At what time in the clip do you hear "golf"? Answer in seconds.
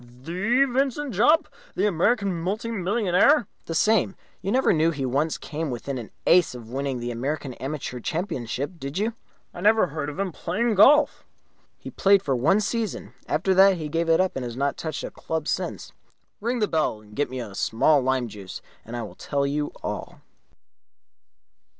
10.73-11.23